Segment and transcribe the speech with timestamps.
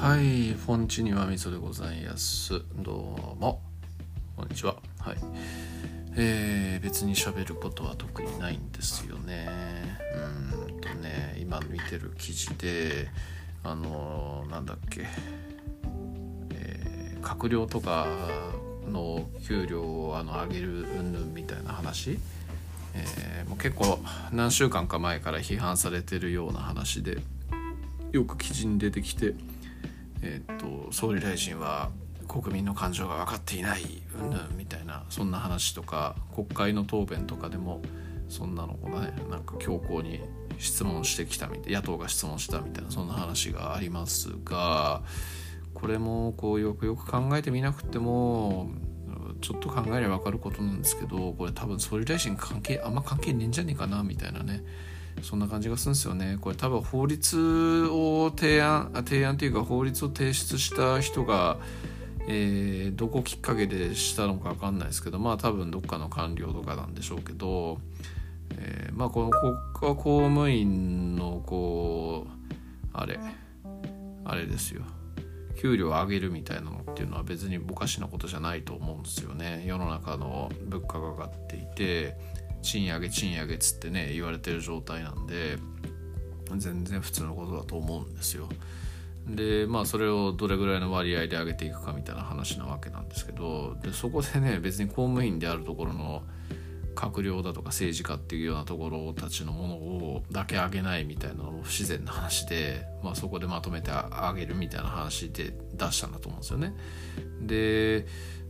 [0.00, 2.62] はい、フォンチにはみそでございます。
[2.76, 3.60] どうも、
[4.34, 4.76] こんにちは。
[4.98, 5.16] はい。
[6.16, 9.46] えー、別に喋ることは特にないんですよね。
[10.64, 13.08] うんとね、今見てる記事で、
[13.62, 15.06] あのーなんだっけ、
[16.54, 18.06] えー閣僚とか
[18.90, 22.18] の給料をあの上げる云々みたいな話、
[22.94, 23.98] えーもう結構
[24.32, 27.18] 何週間か前から批判されてるような話で
[28.12, 29.34] よく記事に出てきて、
[30.22, 30.56] えーっ
[30.86, 31.90] と総理大臣は
[32.28, 33.82] 国民の感情が分かっていない
[34.22, 37.82] 云々みたいなそんな話とか国会の答弁とかでも
[38.28, 40.20] そんなのをねなんか強硬に
[40.58, 45.02] 質問してきたみたい野党が質問したみたいなそんな話がありますが
[45.74, 48.70] これもこうよくよく考えてみなくても
[49.40, 54.62] ちょっと考えれば分かることなんですけどこれ多分総理大臣関係あんま関係ねえんじゃねえかなみたいなね
[55.22, 56.38] そんな感じがするんですよね。
[56.40, 61.58] これ多分法律を提案提案というか法律を提出した人が、
[62.28, 67.78] えーどこきっかけでしたのか分かんないですけどまあ多分どっかの官僚とかなんでしょうけど、
[68.56, 72.30] えーまあこの国家公務員のこう
[72.92, 73.18] あれ
[74.24, 74.82] あれですよ。
[75.60, 79.62] 給料を上げるみたいなのっていうのは別におかしなことじゃないと思うんですよね。
[79.66, 82.16] 世の中の物価が上がっていて
[82.62, 85.58] 賃上げ賃上げっつってね言われてる状態なんで
[86.56, 88.48] 全然普通のことだと思うんですよ。
[89.28, 96.22] でまあそれをどれぐらいの割合で上げていくかみたいな話なわけなんですけどでそこでね別に公務員であるところの
[96.94, 106.74] 閣僚だとか政治家っていうようなところたちのものをだけ上げないみたいなのも不自然な話で、まあ、そこでまとめて上げるみたいな話で出したんだと思うんですよね。
[107.40, 108.06] で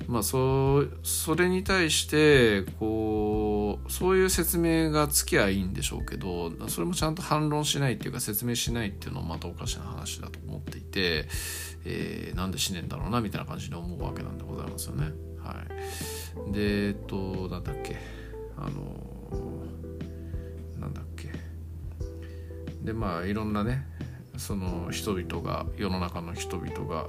[0.08, 11.28] まあそそれに対してこうそういう説明がつきゃいいんでしょうけどそれもちゃんと反論しないっていうか説明しないっていうのもまたおかしな話だと思っていて、
[11.84, 15.12] えーなんでしねんだろうなみたいな感じで思うわけなんでございますよね。
[15.42, 15.56] は
[16.48, 18.19] い、でえっとなんだっけ
[18.60, 19.30] あの
[20.78, 21.30] なんだっけ
[22.82, 23.86] でまあいろんなね
[24.36, 27.06] その人々が世の中の人々が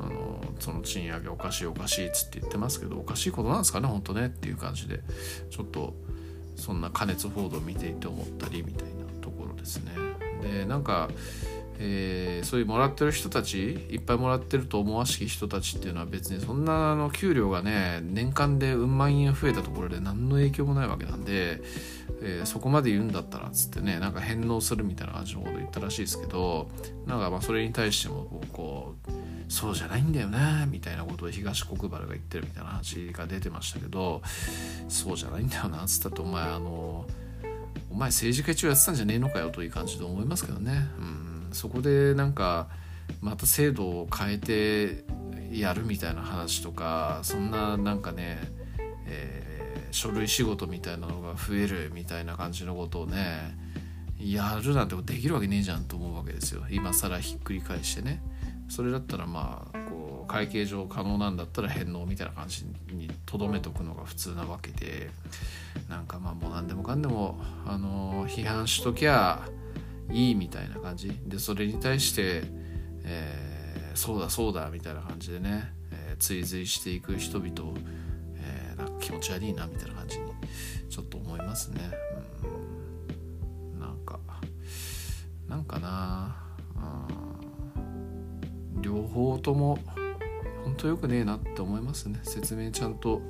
[0.00, 5.00] あのその賃上げおかしいおかしいっつって言ってますけどおかしいことなんですかね本当ねっていう感じで
[5.50, 5.94] ちょっと
[6.56, 9.92] そんな加熱報道を見ていて思ったりみたいなところですね。
[10.42, 11.08] でなんか
[11.78, 21.62] えーそういうもらってる人たちいっぱいもらってると思わしき人たちっていうのは別にそんなあの給料がね年間でうん万円増えたところで何の影響もないわけなんで、
[22.20, 26.68] えーそこまで言うんだったらっつってねなんか返納するみたいな感じのこと言ったらしいですけど
[27.06, 29.12] なんかまあそれに対してもこうこう
[29.52, 34.22] そうじゃないんだよなみたいなことを東国原が言ってるみたいな話が出てましたけど
[34.88, 37.06] そうじゃないんだよなっつったとお前あの
[37.90, 41.21] お前政治家一応やってたんじゃねえのかよという感じで思いますけどね、うん、
[41.52, 42.68] そこでなんか
[43.20, 45.04] また制度を変えて
[45.50, 48.38] やるみたいな話とかそんななんかね、
[49.06, 49.52] えー
[49.92, 53.56] 書類仕事みたいなのが増えるみたいな感じのことをね
[54.18, 56.62] やるなんてできるわけねえじゃんと思うわけですよ。
[56.70, 58.22] 今更ひっくり返してね。
[58.68, 65.10] それだったらまあこう会計上可能なんだったら返納みたいな感じにとどめとくのが普通なわけで
[65.90, 69.42] なんかまあもう何でもかんでもあの批判しときゃ
[70.12, 71.10] いいみたいな感じ。
[71.26, 72.42] でそれに対して、
[73.04, 73.52] えー
[73.94, 77.74] そうだそうだみたいな感じでね、えー追随していく人々を、
[78.36, 80.32] えーなんか気持ち悪いなみたいな感じに
[80.88, 81.90] ちょっと思いますね。
[83.74, 83.80] うん。
[83.80, 84.18] なんか
[85.48, 86.36] なんかな、
[88.74, 88.82] うん。
[88.82, 89.78] 両方とも
[90.64, 92.20] 本当よくねえなって思いますね。
[92.22, 93.20] 説明ちゃんと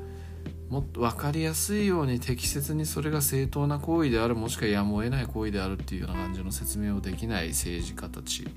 [0.73, 8.49] もっと分かりやすいように適切にそれが正当な行為であるもしくはやむを得ない行為であるっていうような感じの説明をできない政治家たち。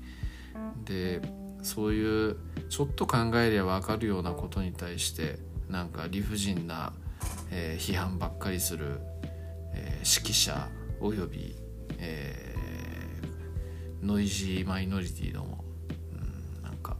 [0.86, 1.20] で
[1.62, 2.36] そういう
[2.70, 5.38] ちょっと考えりゃ分かるようなことに対して
[5.68, 6.94] なんか理不尽な、
[7.50, 8.98] えー批判ばっかりする、
[9.74, 10.70] えー指揮者
[11.02, 11.54] および、
[11.98, 15.66] えーノイジーマイノリティども、
[16.14, 16.96] うん、なんか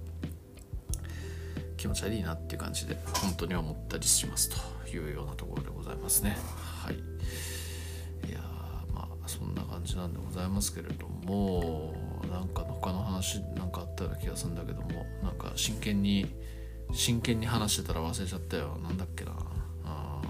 [1.79, 4.75] 気持ち悪いなっていう感じで本当に思ったりしますと。
[4.91, 6.37] いうようなところでございますね。
[6.83, 6.94] はい。
[8.29, 8.41] いや
[8.93, 11.94] まあそんな感じなんでございますけれども
[12.31, 16.27] なんか他の話なんかあったような気がするんだけどもなんか真剣に
[16.93, 18.79] 真剣に話してたら忘れちゃったよ。
[18.83, 19.33] なんだっけな。
[19.85, 20.21] あ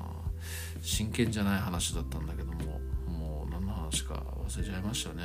[0.82, 5.24] 真剣じゃない話だったんだけどももう何の話か忘れちゃいましたね、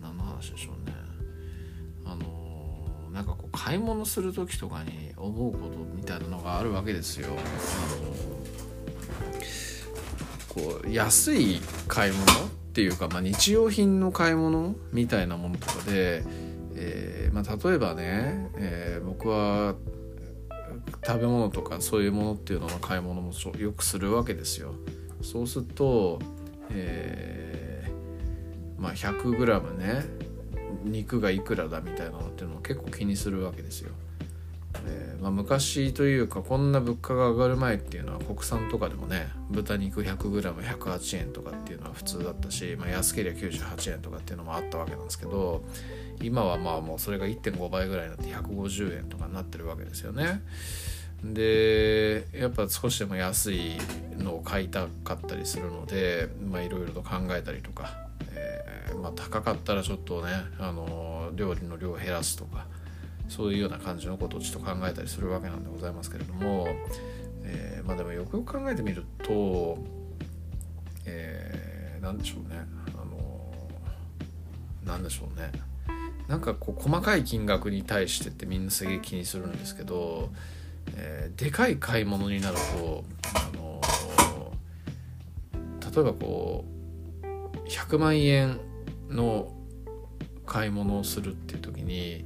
[0.00, 0.99] うん、何の話でしょうね。
[3.64, 7.28] 買い物する時とかに思うことみたいなのがあるわけですよ。
[7.28, 8.10] あの
[10.48, 12.26] こう安い買い物っ
[12.72, 16.24] ていうか、まあ、日用品の買い物みたいなものとかで
[16.82, 19.74] えー、まあ、例えばね、えー、僕は
[21.06, 24.74] 食べ物とかそういうものっていうのの買い物もよくするわけですよ。
[25.22, 26.18] そうすると、
[26.70, 30.04] えー、まあ 100g ね
[30.84, 33.92] 肉がいくらだみたいなのっていうのも結構気にするわけですよ。
[34.86, 45.62] えー、まあ、昔というかこんな物価が上がる前っていうのは国産とかでもね豚肉 100g108 円とかっていうのは普通だったし、まあ、安ければ98円とかっていうのもあったわけなんですけど
[46.22, 50.42] 今はまあもうそれが1.5倍ぐらいになって150円とかになってるわけですよね。
[51.24, 53.76] でやっぱ少しでも安い
[54.16, 56.30] のを買いたかったりするので
[56.64, 62.66] いろいろと考えたりとか、えー、まあ、高かったらちょっとね、あの料理の量を減らすとか
[63.28, 66.68] そういうような感じのことをちょっと考えたりするわけなんでございますけれども、
[67.44, 69.78] えー、まあでもよくよく考えてみると、
[71.06, 72.60] えー、何でしょうね
[72.96, 73.52] あの
[74.84, 75.52] 何でしょうね。
[76.28, 80.30] なんかこう細かい金額に対してってみんなすげえ気にするんですけど、
[80.94, 83.80] えー、でかい買い物になると、あの
[85.92, 86.79] 例えばこう
[87.70, 88.60] 100万円
[89.08, 89.52] の
[90.46, 92.24] 買い物をするっていう時に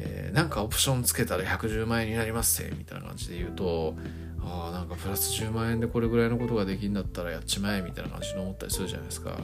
[0.00, 3.96] えー、なんかオプションつけたら110万円になりますせみたいな感じで言うと
[4.40, 9.38] ああなんかプラス10万円でこれぐらいのことができるんだったらやっちまえみたいな感じで思ったりするじゃないですか。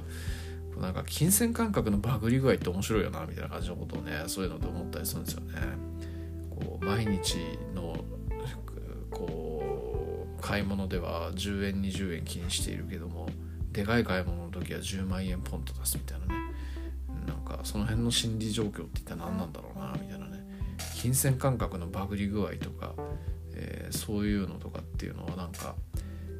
[0.80, 5.46] なんか金銭感覚のバグり具合って面白いよなみたいな感じのことをねそういうので思ったりするんですよね。
[6.50, 7.36] こう毎日
[7.74, 7.96] の
[9.10, 13.28] こう買い物では10円20円気にしているけども
[13.74, 16.34] でかい買い物の時は10万円ポンと出すみたいなね。
[17.26, 20.44] なんかその辺の心理状況って一体何なんだろうなみたいなね。
[20.94, 22.94] 金銭感覚のバグり具合とか、
[23.54, 25.74] えー、そういうのとかっていうのはなんか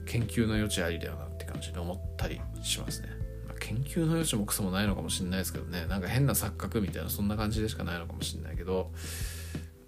[0.07, 3.09] 研究の余地ありだよなって感じで思ったりしますね。
[3.49, 5.87] まあ、研究の余地もクソもないのかもしれないですけどね。
[5.87, 8.93] なんか変な錯覚みたいなそんな感じでしかないのかもしれないけど。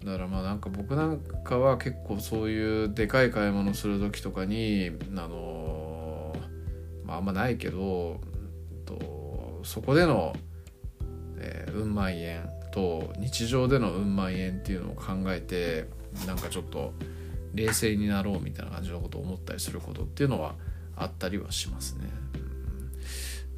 [0.03, 5.86] だからまあなんか僕なんかは結構そういうでかい買い物する時とかにあの
[7.07, 8.19] まああんまないけど
[8.85, 10.35] とそこでの、
[11.39, 15.87] えー、うん万円と日常でのうん万円っていうのを考えて
[16.27, 16.93] なんかちょっと
[17.53, 20.55] 冷静になろうみたいな感じのことを思ったりすることっていうのは
[20.95, 22.07] あったりはしますね。
[22.35, 22.37] う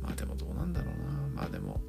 [0.01, 1.81] ん、まあでもどうなんだろうなまあでも、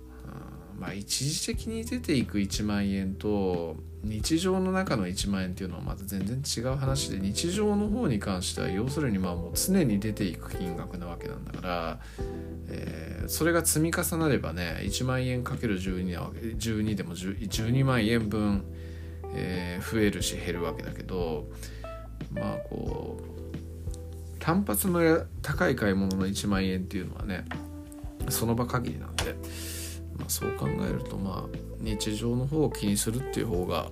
[0.81, 12.01] まあ一時的に出ていく1万円と日常の中の1万円っていうのはまた全然違う話で日常の方に関しては要するにまあもう常に出ていく金額なわけなんだから、
[12.69, 18.65] えー、それが積み重なればね1万円かける12でも12万円分、
[19.35, 21.47] えー、増えるし減るわけだけど
[22.33, 27.45] まあこう単発の高い買い物の1万円っていうのはね
[28.31, 29.37] その場限りなんで。
[30.31, 33.91] そう考えるとまあ日常の方を気にするっていう方が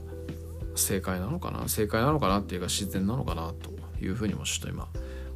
[0.74, 3.70] 正解なのかな正解なのかなっていうか自然なのかなと
[4.02, 4.88] いうふうにもちょっと今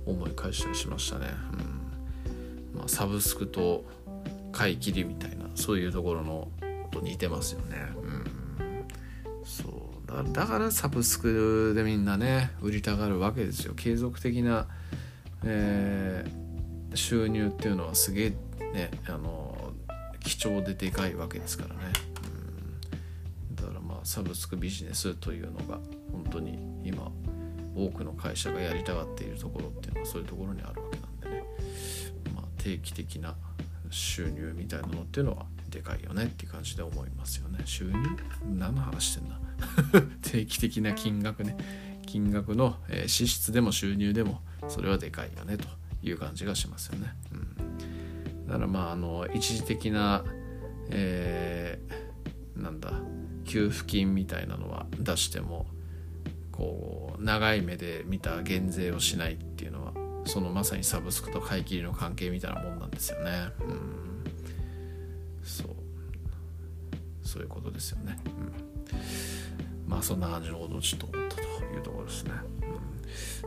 [0.06, 1.26] 思い返したりしましたね。
[1.52, 3.84] うんまあ、サブスクと
[4.52, 6.48] 買い切りみたいなそういうところの
[6.90, 7.76] と似てますよね。
[8.02, 8.84] うん、
[9.44, 13.74] そうだからサブスクでみんなね売りたがるわけですよ。
[13.74, 14.66] 継続的な、
[15.44, 18.30] えー、収入っていうのはすげえ
[18.72, 19.51] ねあの
[20.22, 21.80] 貴重ででかいわけですからね、
[23.50, 25.78] うん、だからまあサブスクビジネスというのが
[26.12, 27.10] 本当に今
[27.74, 31.46] 多くの会社がやりたがっているところっていうのはそういうところにあるわけなんでね、
[32.34, 33.34] まあ、定期的な
[33.90, 37.60] 収入みたいなのっていうのはでかいよねって感じで思いますよね。
[37.64, 37.94] 収入？
[38.44, 39.38] 何の話してんだ？
[40.22, 41.56] 定期的な金額ね。
[42.06, 45.66] 金額の、え、支出でも収入でもそれはでかいよねと
[46.02, 47.14] いう感じがしますよね。
[47.32, 47.51] うん。
[48.52, 50.24] だからまああの一時的な、
[50.90, 52.92] えー、なんだ
[53.46, 55.64] 給付金みたいなのは出しても
[56.50, 59.94] こう長い目で見た減税をしないっていうのは
[60.26, 63.30] そのまさにサブスクと買い切りの関係みたいなもんなんですよね。
[63.60, 64.24] うん、
[65.42, 65.68] そう
[67.22, 68.18] そういうことですよね。
[69.86, 71.42] うん、まあそんな感じのことをちょっと思ったと
[71.74, 72.32] いうところですね。
[72.66, 72.91] うん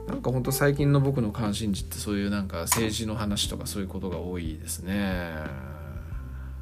[0.07, 5.33] なんかほんと最近の僕の関心事ってそういうなんか政治の話とかそういうことが多いですね。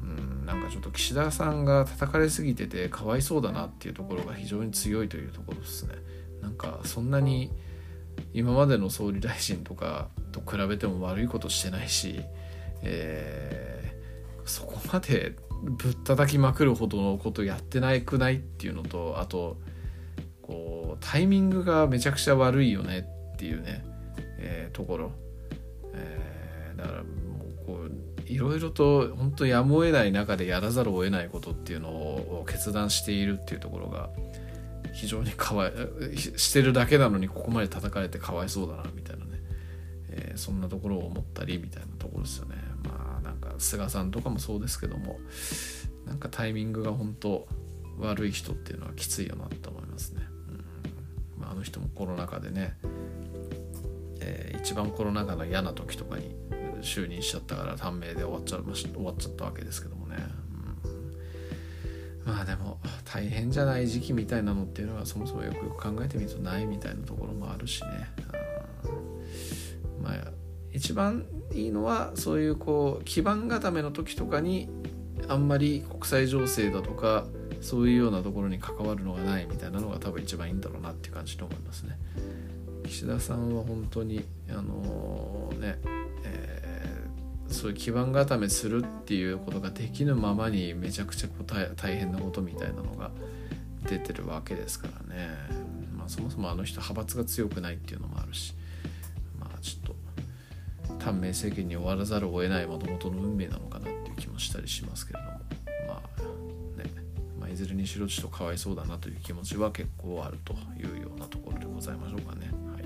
[0.02, 5.94] うん、なんかちょっと岸田さんが叩かれすぎててかわいそうだなっていうところが非常に強いというところですね。
[6.40, 7.50] なんかそんなに
[8.32, 12.20] 今までの総理大臣とかと比べても悪いことしてないし、
[12.82, 19.56] えー、そこまでぶったたきまくるほどのことやってないくないっていうのとあと
[20.46, 23.84] こうタイミングがめちゃくちゃ悪いよねっていうね、
[24.38, 25.12] えー、ところ、
[25.94, 27.04] えー、だからも
[27.62, 34.10] うこういろいろと本当やむを得ない中でやらざるを得ないことっていうのを決断しているっていうところが
[34.92, 35.72] 非常にかわい
[36.16, 39.42] してるだけなのにここまで叩かれてかわいそうだなみたいなね、
[40.10, 42.56] えー、そんなところを思ったりみたいなところですよね。
[42.84, 45.18] まあなんか菅さんとかもそうですけども
[46.06, 47.48] なんかタイミングが本当
[47.98, 50.22] 悪い人っていうのはきついよなと思いますね、
[51.64, 52.76] 人もコロナ禍でね、
[54.20, 56.36] えー、一番コロナ禍の嫌な時とかに
[56.82, 60.16] 就任しちゃったから短命で終わっちゃ終わっちゃったわけですけどもね、
[62.26, 67.88] うん、まあでも大変じゃない時期みたいなのっていうのはそもそもよくよく考えてみるとないみたいなところもあるしね、
[69.98, 70.30] うん、まあ
[70.72, 74.68] 一番いいのはそういうこう基盤固めの時とかに
[75.28, 77.24] あんまり国際情勢だとか
[77.64, 81.98] そういうようなところに関わるのがないみたいなのが多分一番いいんだろうなっていう感じと思いますね。
[82.84, 85.78] 岸田さんは本当にあのー、ね、
[86.24, 91.28] えー、そういう基盤固めするっていうことができぬままにめちゃくちゃ
[91.74, 93.10] 大変なことみたいなのが
[93.88, 95.30] 出てるわけですからね、
[95.96, 98.54] まあ、そもそもあの人派閥が強くないっていうのもあるし
[99.40, 99.96] まあちょっ
[100.88, 105.40] と短命政権に終わらざるを得ないもともとの運命なのかなっていう気もしたりしますけれども、
[107.54, 112.50] いずれにしろちょっとかわいそうだなという気持ちは結構あるというようなところでございましょうかね。
[112.72, 112.84] はい。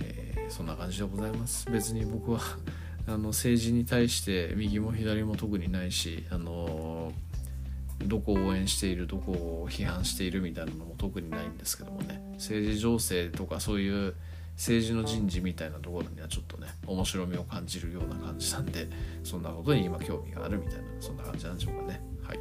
[0.00, 1.70] えーそんな感じでございます。
[1.70, 2.40] 別に僕は
[3.06, 7.12] あの政治に対して右も左も特にないしあの
[8.04, 12.20] どこを応援しているどこを批判しているみたいなのも特にないんですけどもね。
[12.34, 14.14] 政治情勢とかそういう
[14.56, 18.88] 政治の人事みたいなところにはちょっとね面白みを感じるような感じなんで
[19.24, 22.02] そんなことに今興味があるみたいなそんな感じなんでしょうかね。
[22.22, 22.40] はい。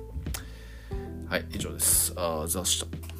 [1.29, 2.11] はい以上です。
[2.15, 3.18] あざした。